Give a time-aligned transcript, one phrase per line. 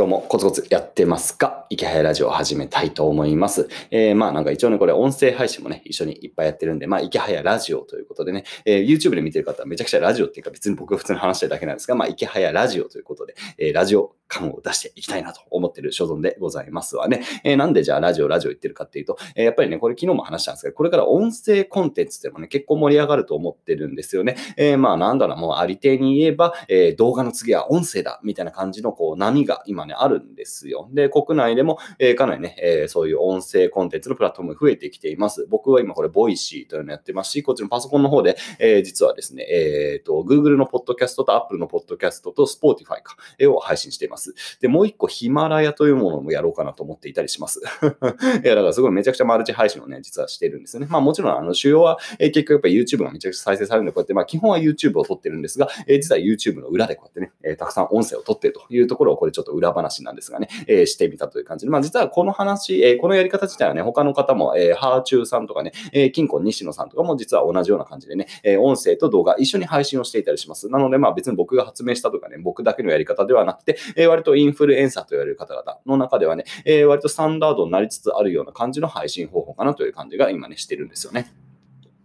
[0.00, 1.66] 今日もコツコツやってますか？
[1.68, 3.68] イケハヤラジオを始めたいと思います。
[3.90, 17.22] えー、まあなんか一応ね、これ音声配信もね、一緒にいっぱいやってるんで、まあイケハヤラジオということでね、えー、YouTube で見てる方はめちゃくちゃラジオっていうか別に僕が普通に話してるだけなんですが、まあイケハヤラジオということで、えー、ラジオ感を出していきたいなと思ってる所存でございますわね。
[17.44, 24.36] えー、なんでじゃあラジオラジオ言ってるかっていうと、えー、やっぱりね、これ昨日も話したんですけど、これから音声コンテンツでもね、結構盛り上がると思ってるんですよね。
[24.56, 30.88] えー、まあなんだろう、もうありていに言えば、え、動画の次は音声だみたいな感じのこう波が今ね、あるんですよ。
[30.92, 35.46] で、国内でも、え、かなりね、え、そういう音声コンテンツのプラットフォーム増えてきています。
[35.50, 44.19] 僕は今これ、 Voicy というのやってますし、こっちのパソコンの方で、え、実はですね、えっ、と、Google のポッドキャストと Apple のポッドキャストと Spotify か、えを配信しています。
[44.60, 47.60] で、もう一個、ヒマラヤというものもやろうかなと思っていたりします。
[48.44, 50.88] いや、だからすごいめちゃくちゃマルチ配信をね、実はしてるんですよね。
[50.90, 70.68] まあもちろん、あの、主要は、えー、結局やっぱ YouTube がめちゃくちゃ再生されるんで、こうやって、まあ基本は YouTube を撮ってるんですが、えー、実は YouTube の裏でこうやってね、えー、たくさん音声を撮ってるというところを、これちょっと裏話なんですがね、えー、してみたという感じで、まあ実はこの話、えー、このやり方自体はね、他の方も、えー、ハーチューさんとかね、えー、金庫西野さんとかも実は同じような感じでね、えー、音声と動画一緒に配信をしていたりします。
[70.68, 81.32] なので、まあ別に僕が発明したとかね、僕だけのやり方ではなくて、えー、割とインフルエンサーと言われる方々の中ではね、えー、割とスタンダードになりつつあるような感じの配信方法かなという感じが今ね、してるんですよね。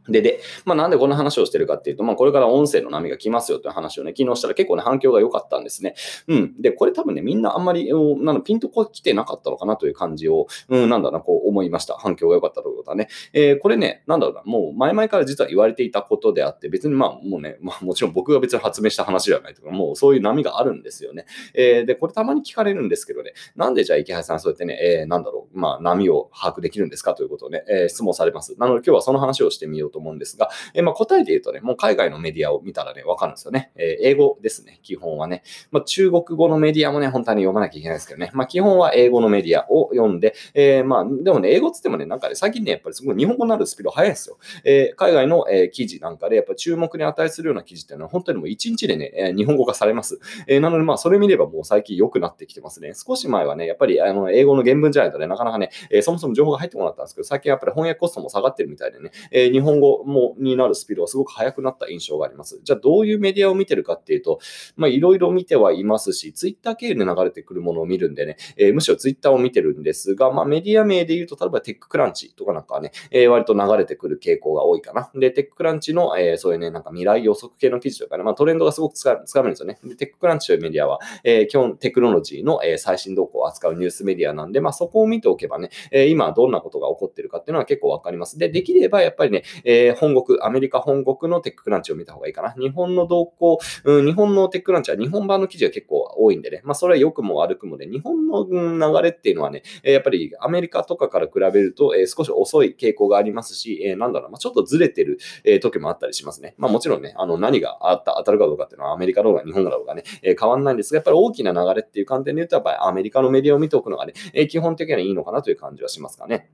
[0.07, 5.95] で、で、まあ、なんでこの話をしてるかっていうと、まあ、これから音声の波が来ますよという話をね、昨日したら結構ね、反響が良かったんですね。
[6.27, 6.61] うん。
[6.61, 11.95] で、これ多分ね、みんなあんまり、なんピンとこ来てなかったのかなという感じを、うん、なんだな、こう思いました。
[11.95, 13.07] 反響が良かったということはね。
[13.33, 21.25] えー、これね、なんだろうな、もう前々から実は言われていたことであって、別にまあ、もうね、まあ、もちろん僕が別に発明した話ではないとか、もうそういう波があるんですよね。
[21.53, 28.55] えー、で、これたまに聞かれるんですけどね、なんでじゃあ池原さんそうやってね、えー、なんだろう、まあ、波を把握できるんですかということをね、えー、質問されます。
[28.59, 33.71] なので今日はその話をしてみようとと思うんですが、えまあ、答えで言うとね、もう海外のメディアを見たらね、わかるんですよね。
[33.77, 35.43] え、英語ですね、基本はね。
[35.71, 38.29] まあ、中国語のメディアもね、本当に読まなきゃいけないですけどね。
[38.33, 44.37] まあ、基本は英語のメディアを読んで、え、まあ、でもね、英語つってもね、なんかね、最近ね、やっぱりすごい日本語になるスピード速いですよ。
[44.65, 50.19] え、海外の、え、記事なんかで、やっぱ注目に値するような記事っていうのは、本当にもう1日でね、え、日本語化されます。
[50.47, 52.93] え、なので、まあ、それ見ればもう最近良くなってきてますね。
[52.93, 62.59] 少し前はね、やっぱりあの英語の原文じゃないとね、なかなかね、え、そもそも情報が入ってこなかったんですけど、最近やっぱり翻訳コストも下がってるみたいでね、え、日本語もになるスピードがすごく速くなった印象があります。
[62.63, 64.39] じゃあどういうメディアを見てるかっていうと、
[64.75, 75.11] まあいろいろ見てはいますし、ツイッター経由で流れてくるものを見るんでね、えー、むしろツイッターを見てるんですが、まあメディア名で言うと、例えば TechCrunch とかなんかね、えー、割と流れてくる傾向が多いかな。
[75.15, 79.79] で、 TechCrunch の、えー、そういうね、なんか未来予測系の記事とかね、まあトレンドがすごくつかめるんですよね。
[79.83, 88.37] で、 TechCrunch というメディアは、えー、基本テクノロジーの、えー、最新動向を扱うニュースメディアなんで、まあそこを見ておけばね、えー、今どんなことが起こってるかっていうのは結構わかります。
[88.37, 92.53] で、できればやっぱりね、え、え本国、アメリカ本国の TechCrunch を見た方がいいかな。
[92.53, 106.55] 日本の動向、うん、日本の TechCrunch は日本版の記事が結構多いんでね、まあ、それは良くも悪くもね、日本の流れっていうのはね、やっぱりアメリカとかから比べると、えー、少し遅い傾向がありますし、えー、なんだろう、まあ、ちょっとずれてる、えー、時もあったりしますね。
[106.57, 116.49] まあ、もちろんね、あの何があった、当たるかどうかっていうのはアメリカの方が日本の方がね、えー、変わんないんですが、やっぱり大きな流れっていう観点で言うと、やっぱりアメリカのメディアを見ておくのがね、えー、基本的にはいいのかなという感じはしますかね。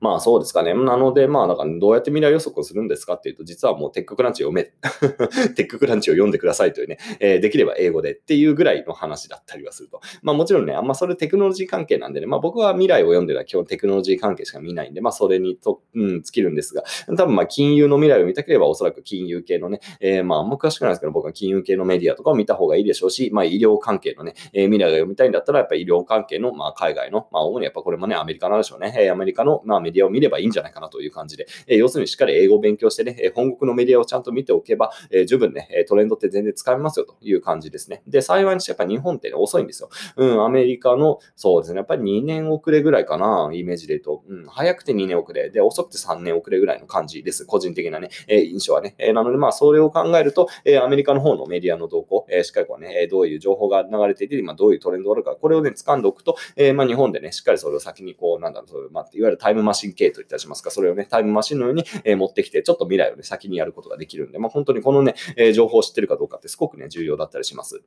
[0.00, 0.74] まあそうですかね。
[0.74, 4.64] なので、まあなんかどうやって未来予測をするんですかっていうと、実はもうテッククランチ読め、
[5.54, 10.00] テッククランチを読んでくださいというね、えー、できれば英語でっていうぐらいの話だったりはすると。
[10.22, 16.84] まあもちろんね、あんまそれテクノロジー関係なんでね、まあ僕は未来を読んでるのは基本テクノロジー関係しか見ないんで、まあそれにと、うん、尽きるんですが、
[17.16, 38.02] 多分まあ金融の未来を見たければおそらく金融系のね、えー、まああんま詳しくないですけど、僕は金融系のメディアとかを見た方がいいでしょうし、まあ医療関係のね、えー、未来が読みたいんだったら、やっぱり医療関係の、まあ海外の、まあ主にやっぱこれもね、アメリカなんでしょうね、えー、アメリカの、まあメディアを見ればいいんじゃないかなという感じで、え要するにしっかり英語を勉強してね、え本国のメディアをちゃんと見ておけば、え十分ね、トレンドって全然使えますよという感じですね。
[38.06, 39.90] で、幸いにしてやっぱ日本って、ね、遅いんですよ。
[40.16, 44.22] うん、アメリカの、そうですね、やっぱり2年遅れぐらいかな、イメージで言うと。
[44.28, 47.44] うん、早くて2年遅れ、で、遅くて3年遅れぐらいの感じです。
[47.44, 48.94] 個人的なね、え印象はね。
[48.98, 67.82] えなので、まあ、それを考えると、えアメリカの方のメディアの動向、えしっかりこうね、どういう情報が流れていて、今どういうトレンドがあるか、これをね、掴んでおくと、えまあ、日本でね、しっかりそれを先にこう、なんだろう、そういう、まあ、いわゆるタイムマシン系といたしますか、それをね、タイムマシンのように、え持ってきて、ちょっと未来をね、先にやることができるんで、まあ、本当にこのね、え情報を知ってるかどうかってすごくね、重要だったりします。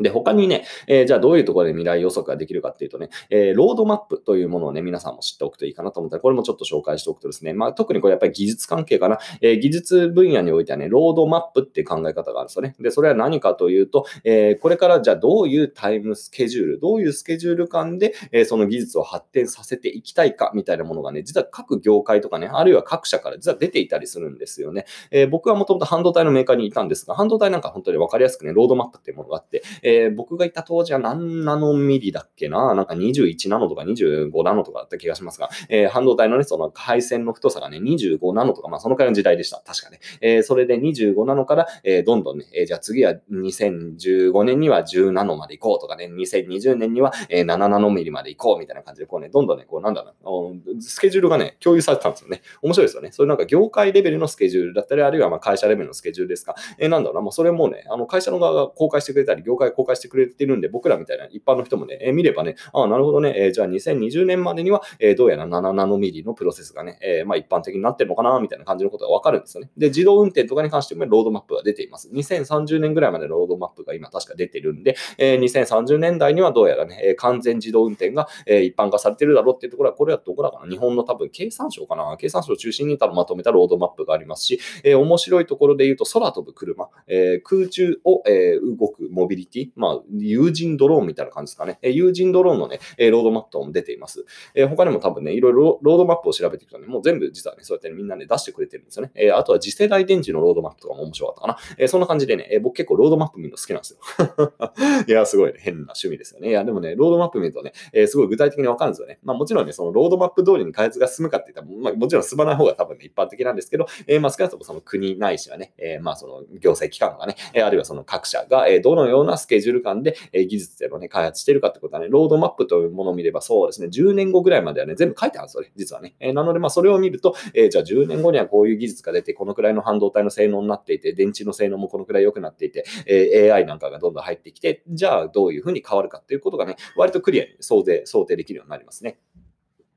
[0.00, 12.74] で、他にね、えー、じゃあどういうところで未来予測ができるかっていうとね、えー、ロードマップというものをね、皆さんも知っておくといいかなと思ったら、これもちょっと紹介しておくとですね、まあ特にこれやっぱり技術関係かな、えー、技術分野においてはね、ロードマップっていう考え方があるんですよね。
[12.80, 24.86] で、それは何かというと、えこれからじゃあどういうタイムスケジュール、どういうスケジュール感で、えその技術を発展させていきたいかみたいなものがね、実は各業界とかね、あるいは各社から実は出ていたりするんですよね。
[25.10, 32.74] え僕はもともと半導体のメーカーにいたんですが、半導体なんか本当にわかりやすくね、ロードマップっていうものがあって、えー、僕がいた当時は何ナノミリだっけな？
[32.74, 39.62] なんか21ナノとか25ナノとかだった気がしますが、えー、半導体のね、その配線の太さがね、25ナノとか、まあそのくらいの時代でした。
[39.66, 40.00] 確かね。
[40.20, 52.42] えー、それで25ナノから、え、どんどんね、え、じゃあ次は2015年には10ナノまで行こうとかね、2020年には、え、7ナノミリまで行こうみたいな感じで、こうね、どんどんね、こうなんだろう、スケジュールがね、共有されてたんですよね。
[52.62, 53.12] 面白いですよね。
[53.12, 56.54] それなんか業界レベルのスケジュールだったり、あるいはまあ会社レベルのスケジュールですか？
[56.78, 69.70] え、なんだろうな、もうそれもね、あの会社の側が公開してくれたり、業界公開してくれてるんで、僕らみたいな一般の人もね、え、見ればね、ああ、なるほどね、え、じゃあ2020年までには、え、どうやら7ナノミリのプロセスがね、え、まあ一般的になってるのかな、みたいな感じのことがわかるんですよね。
[69.76, 72.10] で、自動運転とかに関してもロードマップが出ています。
[72.10, 91.78] 2030年ぐらいまでロードマップが今確か出てるんで、え、2030年代にはどうやらね、完全自動運転が、え、一般化されてるだろうっていうところは、これはどこだかな日本の多分経産省かな経産省を中心に多分まとめたロードマップがありますし、え、面白いところで言うと空飛ぶ車、え、空中を、え、動くモビリティ、まあ、有人ドローンみたいな感じですかね。
[91.82, 94.24] えー、有人ドローンのね、えロードマップも出ています。
[94.54, 99.12] え、他にも多分ね、いろいろロードマップを調べていくとね、もう全部実はね、そうやってみんなね、出してくれてるんですよね。
[99.14, 101.56] え、あとは次世代電池のロードマップとかも面白かったかな。
[101.78, 104.52] え、そんな感じでね、え、僕結構ロードマップ見るの好きなんですよ。
[105.06, 106.50] いや、すごい、ね、変な趣味ですよね。
[106.50, 109.18] いや、でもね、ロードマップ見るとね、え、すごい具体的にわかるんですよね。
[109.22, 126.14] まあもちろんね、そのロードマップ通りに開発が進むかって言ったら、まあもちろん進まない方が多分ね、一般的なんですけど、え、まあ少なくともその国ないしはね、え、まあその行政機関がね、え、あるいはその各社が、え、どのようなスケジュール感で、え、技術でのね、開発してるかってことはね、ロードマップというものを見ればそうですね、10年後ぐらいまではね、全部書いてあるんですよね、実はね。
[126.20, 139.18] え、なので、まあそれを見ると、えー、じゃあ10年後にはこういう技術が出て、このくらいの半導体の性能になっていて、電池の性能もこのくらい良くなっていて、え、AI なんかがどんどん入ってきて、じゃあどういうふうに変わるかっていうことがね、割とクリアに想定想定できるようになりますね。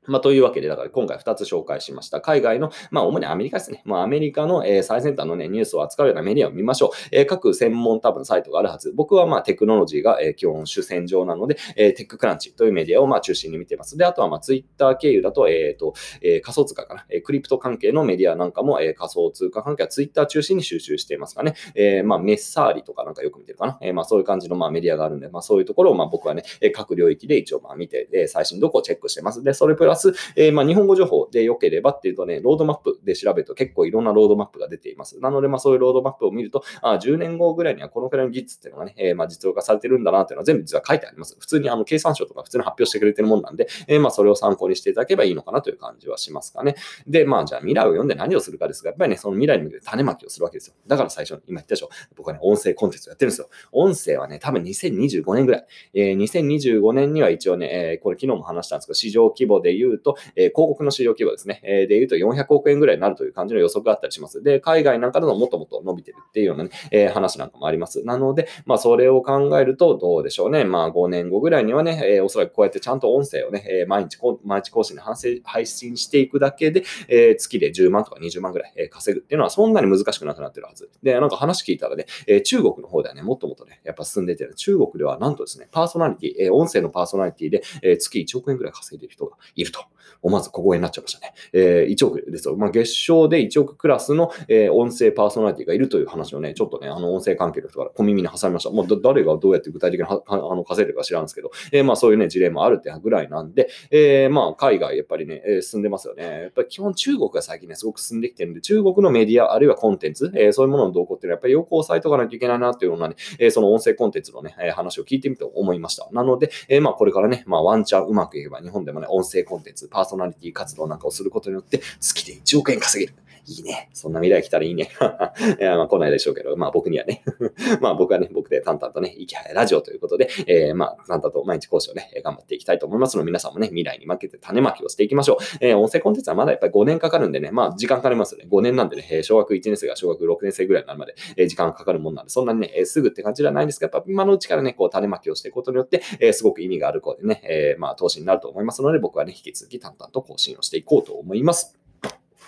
[0.06, 2.20] まあ、というわけで、だから今回2つ紹介しました。
[2.20, 3.82] 海外の、まあ、主にアメリカですね。
[3.84, 6.90] まあ、アメリカの、えー、最先端のね、ニュースを扱うようなメディアを見ましょう。
[7.12, 8.92] えー、各専門多分サイトがあるはず。
[8.94, 13.96] 僕はまあ、テクノロジーが、えー、基本主戦場なので、えー、テッククランチというメディアをまあ、中心に見ています。
[13.96, 17.06] で、あとはまあ、ツイッター経由だと、えっ、ー、と、えー、仮想通貨かな。
[17.08, 21.54] えー、クリプト関係のメディアなんかも、えー、仮想通貨関係はツイッター中心に収集していますかね。
[21.74, 23.78] えー、まあ、メッサーリとかなんかよく見てるかな。
[23.80, 26.42] えー、まあ、そういう感じのまあ、メディアがあるんで、まあ、そういうところをまあ、僕はね、
[26.72, 29.42] 各領域で一応まあ、見て、えー、最新どこをチェックしてます。
[29.42, 35.18] で、それプラス、えー、まあ、日本語情報で良ければっていうとね、ロードマップで調べると結構いろんなロードマップが出ています。
[35.20, 41.36] なので、まあそういうロードマップを見ると、あ10年後ぐらいにはこのくらいの技術っていうのがね、えー、まあ実用化されてるんだなっていうのは全部実は書いてあります。
[41.38, 46.76] 普通にあの経産省とか普通に発表してくれてるもんなんで、えー、まあそれを参考にしていただければいいのかなという感じはしますかね。
[47.06, 50.74] で、まあじゃあ未来を読んで何をするかですが、やっぱりね、その未来に向けて種まきをするわけですよ。
[50.86, 51.88] だから最初に今言ったでしょ。
[52.16, 53.48] 僕はね、音声コンテンツをやってるんですよ。
[53.72, 55.66] 音声はね、多分2025年ぐらい。
[55.94, 61.60] えー、2025年には一応ね、え、これ昨日も話したんですけど、市場規模で言ううと、えー、広告の市場規模ですね。
[61.64, 64.42] えー、で言うと400億円ぐらいになるという感じの予測があったりします。
[64.42, 68.04] で、海外なんかでももっともっと伸びてるっていうようなね、えー、話なんかもあります。
[68.04, 70.64] なので、まあ、それを考えるとどうでしょうね。
[70.64, 75.02] まあ、5年後ぐらいにはね、えー、おそらくこうやってちゃんと音声をね、えー、毎日、毎日更新で
[75.44, 80.90] 配信していくだけで、えー、月で10万とか20万ぐらい、え、稼ぐっていうのはそんなに難しくなくなってるはず。
[81.02, 89.94] で、なんか話聞いたらね、えー、中国の方ではね、もっともっとね、やっぱ進んでてる、中国ではなんとですね、パーソナリティ、えー、音声のパーソナリティで、えー、月1億円ぐらい稼いでる人がいると。
[90.24, 91.34] 思わず小声になっちゃいましたね。
[91.52, 92.56] えー、1億ですよ。
[92.56, 98.70] まあ、月賞で1億クラスの、えー、音声パーソナリティがいるという話をね、ちょっとね、あの、音声関係の人から小耳に挟みました。
[98.70, 106.24] もう誰がどうやって具体的にはあの稼いでるか知らんですけど、えー、まあそういうね、事例もあるってぐらいなんで、えー、まあ海外やっぱりね、えー、進んでますよね。
[106.24, 116.08] やっぱり基本中国が最近ね、すごく進んできてるんで、中国のメディア、あるいはコンテンツ、えー、そういうものの動向っていうのはやっぱりよく押さえとかないといけないなっていうようなね、え、その音声コンテンツのね、えー、話を聞いてみて思いました。
[116.12, 123.18] なので、えー、まあこれからね、まあワンチャンうまくいけば日本でもね、音声コンテンツ、パーソナリティ活動なんかをすることによって月で1億円稼げる。
[123.46, 123.90] いいね。
[123.92, 124.90] そんな未来来たらいいね。
[125.60, 127.22] いや、まあ来ないでしょうけど、まあ僕にはね。
[127.80, 135.36] まあ僕はね、僕で淡々とね、生きはやラジオということで、えー、まあ淡々と毎日講師をね、頑張っていきたいと思いますので、皆さんもね、未来に負けて種まきをしていきましょう。
[135.60, 138.46] えー、音声コンテンツはまだやっぱり5年かかるんでね、まあ時間かかりますよね。
[138.50, 151.83] 5年なんでね、小学1年生が小学6年生ぐらいになるまで、え、時間がかかるもんなんで、そんなにね、え、すぐって感じではないんですけど、やっぱ今のうちからね、こう種まきをしていくことによって、え、すごく意味があることでね、え、まあ投資になると思いますので、僕はね、引き続き淡々と更新をしていこうと思います。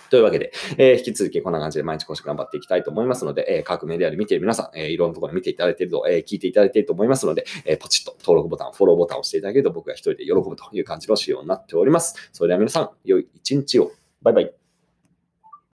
[0.09, 12.29] というわけで、えー、引き続きこんな感じで毎日更新頑張っていきたいと思いますので、えー、各メディアで見ている皆さん、えー、いろんなところで見ていただいていると、えー、聞いていただいていると思いますので、えー、ポチッと登録ボタン、フォローボタンを押していただけると僕が一人で喜ぶという感じの仕様になっております。
[12.33, 13.91] それでは皆さん、良い一日を。
[14.21, 14.66] バイバイ。